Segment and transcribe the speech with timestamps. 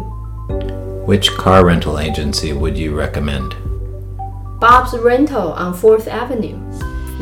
[1.07, 3.55] Which car rental agency would you recommend?
[4.59, 6.59] Bob's Rental on 4th Avenue.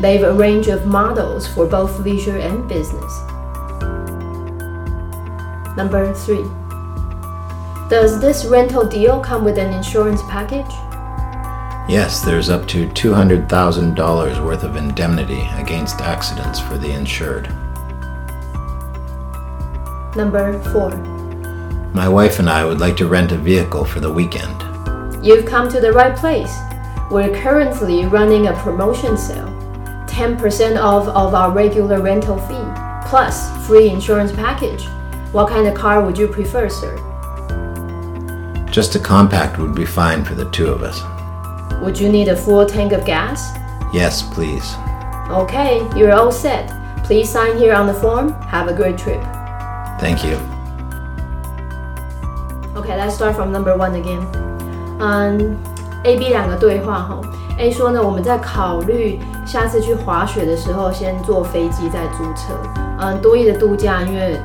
[0.02, 3.18] They've a range of models for both leisure and business.
[5.78, 6.44] Number three.
[7.88, 10.87] Does this rental deal come with an insurance package?
[11.88, 17.48] Yes, there's up to $200,000 worth of indemnity against accidents for the insured.
[20.14, 20.90] Number 4.
[21.94, 24.54] My wife and I would like to rent a vehicle for the weekend.
[25.24, 26.54] You've come to the right place.
[27.10, 29.48] We're currently running a promotion sale
[30.08, 34.86] 10% off of our regular rental fee, plus free insurance package.
[35.32, 36.96] What kind of car would you prefer, sir?
[38.70, 41.00] Just a compact would be fine for the two of us.
[41.81, 43.51] Would you need a full tank of gas?
[43.93, 44.65] Yes, please.
[45.29, 46.71] Okay, you're all set.
[47.03, 48.33] Please sign here on the form.
[48.49, 49.21] Have a great trip.
[49.99, 50.37] Thank you.
[52.75, 54.25] Okay, let's start from number one again.
[54.99, 55.57] Um,
[56.05, 57.21] A、B 两个对话哈。
[57.57, 62.53] A 说呢，我们在考虑下次去滑雪的时候，先坐飞机再租车。
[62.99, 64.39] 嗯，多亿的度假，因为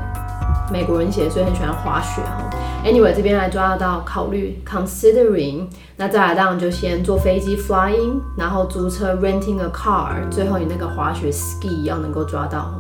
[0.72, 2.50] 美国人写，所以很喜欢滑雪哈。
[2.86, 12.74] Anyway，这边来抓到考虑 considering，那再来当然就先坐飞机 flying，然后租车 renting a car，最后你那个滑雪 ski 要能够抓到。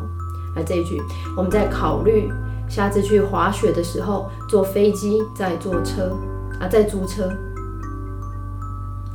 [0.56, 1.02] 来这一句，
[1.38, 2.30] 我们在考虑
[2.68, 6.12] 下次去滑雪的时候，坐飞机再坐车
[6.60, 7.30] 啊，再租车。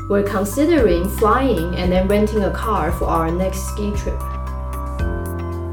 [0.08, 4.16] We're considering flying and then renting a car for our next ski trip.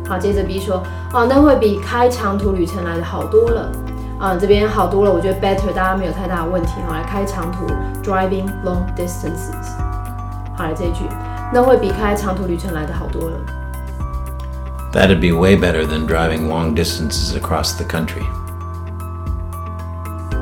[0.07, 3.71] 好，接着 B 说，哦，那会比开长途旅程来的好多了。
[4.17, 6.75] 啊，这边好多了，我觉得 better，大家没有太大的问题。
[6.87, 7.67] 好，来开长途
[8.01, 9.75] ，driving long distances。
[10.55, 11.03] 好，来这一句，
[11.53, 13.37] 那会比开长途旅程来的好多了。
[14.93, 18.23] That'd be way better than driving long distances across the country.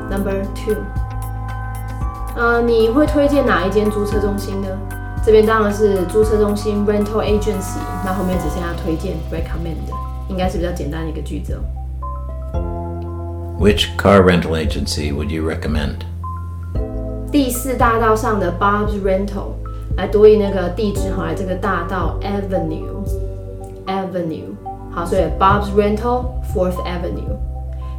[0.08, 0.76] Number two.
[2.36, 4.68] 呃，你会推荐哪一间租车中心呢？
[5.24, 9.78] 这边当然是租车中心 rental agency，那后面只剩下推荐 recommend，
[10.28, 11.60] 应该是比较简单的一个句子哦。
[13.58, 16.00] Which car rental agency would you recommend?
[17.32, 19.54] 第四大道上的 Bob's Rental，
[19.96, 24.52] 来读以那个地址哈，来这个大道 Avenue，Avenue，
[24.92, 27.38] 好，所以 Bob's Rental Fourth Avenue，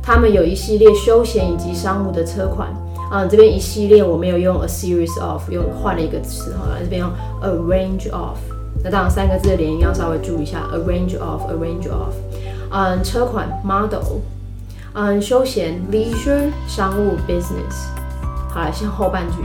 [0.04, 2.72] 他们有一系列休闲以及商务的车款。
[3.12, 7.10] 嗯，这边一系列我没有用 a series of，用换了一个词哈，这边用
[7.42, 8.38] a range of。
[8.84, 12.14] 那当然三个字的连音要稍微注意一下，a range of，a range of。
[12.72, 14.20] 嗯，车款 model，
[14.94, 17.88] 嗯，休闲 leisure，商务 business。
[18.50, 19.38] 好了，先后半句，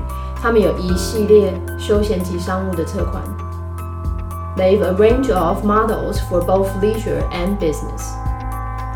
[0.43, 3.23] 他们有一系列休闲及商务的车款。
[4.57, 8.13] They've a range of models for both leisure and business。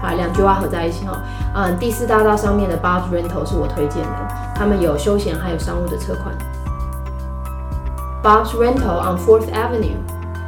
[0.02, 1.22] 好，两句话合在一起哈。
[1.55, 4.24] 嗯，第四大道上面的 Bus Rental 是我推荐的，
[4.56, 6.36] 他们有休闲还有商务的车款。
[8.21, 9.97] Bob's Rental on Fourth Avenue.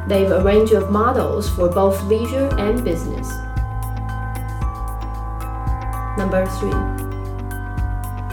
[0.08, 3.30] They've a range of models for both leisure and business.
[6.18, 6.74] Number three.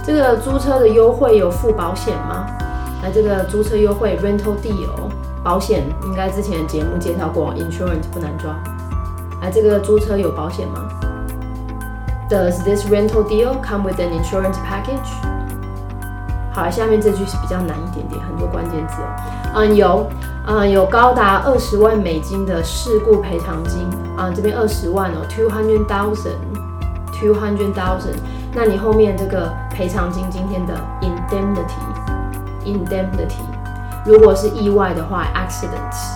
[0.06, 2.46] 这个租车的优惠有付保险吗？
[3.02, 4.90] 那这个租车优惠 rental deal
[5.42, 8.54] 保险应该之前的节目介绍过，insurance 不难抓。
[9.42, 10.90] 哎，这个租车有保险吗？
[12.30, 15.10] Does this rental deal come with an insurance package？
[16.55, 19.09] 好，下面这句是比较难一点点，很多关键字哦。
[19.57, 20.09] 嗯，有，
[20.47, 23.81] 嗯，有高达二十万美金的事故赔偿金。
[24.17, 28.15] 啊，这边二十万哦，two hundred thousand，two hundred thousand。
[28.55, 33.43] 那你后面这个赔偿金，今天的 indemnity，indemnity，
[34.07, 36.15] 如果是意外的话，accidents，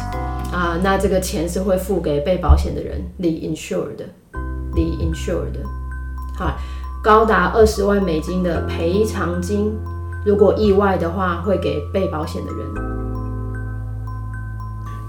[0.54, 5.58] 啊，那这个钱是会付给被保险的人，the insured，the insured。
[6.38, 6.56] 好，
[7.02, 9.76] 高达二十万美金的赔偿金，
[10.25, 12.93] 如果意外的话，会给被保险的人。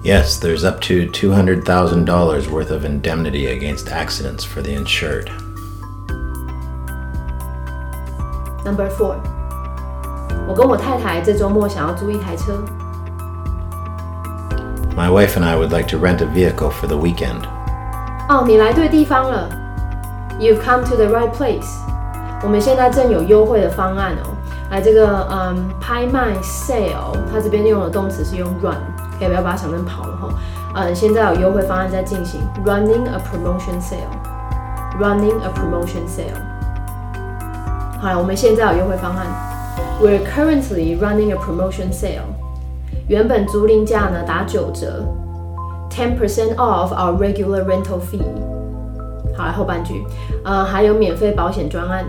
[0.03, 5.31] Yes, there's up to $200,000 worth of indemnity against accidents for the insured.
[8.65, 9.17] Number four，
[10.47, 12.63] 我跟我太太这周末想要租一台车。
[14.97, 17.43] My wife and I would like to rent a vehicle for the weekend.
[18.29, 19.49] 哦，你来对地方了，
[20.39, 21.67] You've come to the right place。
[22.42, 24.36] 我们现在正有优惠的方案哦。
[24.72, 28.78] 来，这个嗯，拍卖 sale，它这边用的动词是用 run，
[29.18, 30.30] 可以不要把它想成跑了哈。
[30.76, 36.38] 嗯，现在有优惠方案在进行，running a promotion sale，running a promotion sale。
[38.00, 39.26] 好了，我们现在有优惠方案
[40.02, 42.22] ，We're currently running a promotion sale。
[43.08, 45.04] 原本租赁价呢打九折
[45.90, 48.22] ，ten percent off our regular rental fee。
[49.36, 50.06] 好，来后半句，
[50.46, 52.06] 呃，还有免费保险专案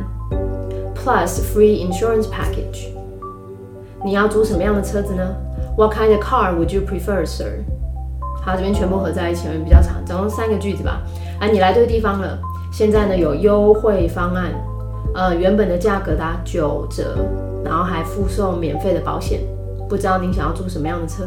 [1.03, 2.89] ，plus free insurance package。
[4.05, 5.35] 你要租什么样的车子呢
[5.77, 7.65] ？What kind of car would you prefer, sir？
[8.43, 11.03] 好，这边全部合在一起，比较长，总共三个句子吧。
[11.39, 12.39] 啊，你来对地方了。
[12.73, 14.53] 现在呢有优惠方案，
[15.15, 17.17] 呃，原本的价格打九折，
[17.65, 19.41] 然后还附送免费的保险。
[19.89, 21.25] 不知道您想要租什么样的车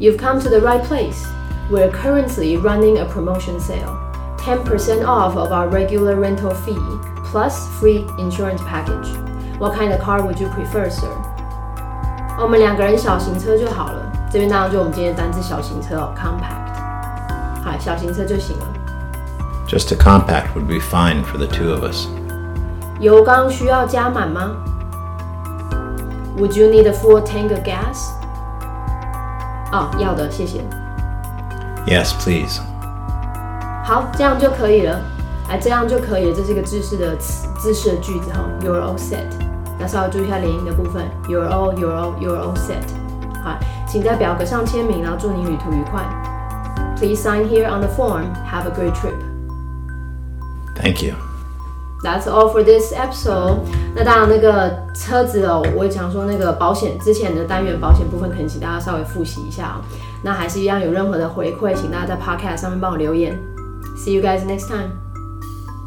[0.00, 1.26] ？You've come to the right place.
[1.70, 3.94] We're currently running a promotion sale.
[4.38, 6.80] Ten percent off of our regular rental fee,
[7.31, 9.09] plus free insurance package.
[9.59, 11.09] What kind of car would you prefer, sir?
[12.39, 14.11] 我们两个人小型车就好了。
[14.31, 17.63] 这边当然就我们今天的单词小型车哦，compact。
[17.63, 18.65] 好，小型车就行了。
[19.67, 22.07] Just a compact would be fine for the two of us.
[22.99, 24.51] 油缸需要加满吗？
[26.37, 28.09] Would you need a full tank of gas？
[29.71, 30.63] 哦，要的，谢谢。
[31.85, 32.59] Yes, please.
[33.83, 34.99] 好，这样就可以了。
[35.48, 36.34] 哎，这样就可以。
[36.34, 38.44] 这是一个知识的词，知识的句子哈。
[38.60, 39.24] You're all set。
[39.78, 41.04] 那稍微注意一下连音的部分。
[41.28, 42.84] You're all, you're all, you're all set。
[43.42, 46.04] 好，请在表格上签名，然后祝你旅途愉快。
[46.96, 48.24] Please sign here on the form.
[48.50, 49.14] Have a great trip.
[50.76, 51.14] Thank you.
[52.02, 53.60] That's all for this episode.
[53.94, 59.82] 那当然，那个车子哦，我也想说那个保险之前的单元保险部分，可能请大家稍微复习一下哦。
[60.22, 63.36] 那还是一样，有任何的回馈，请大家在 Podcast 上面帮我留言。
[63.96, 65.07] See you guys next time.